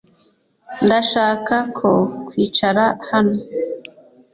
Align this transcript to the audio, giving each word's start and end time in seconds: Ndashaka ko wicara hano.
Ndashaka 0.85 1.55
ko 1.77 1.91
wicara 2.31 2.85
hano. 3.09 3.37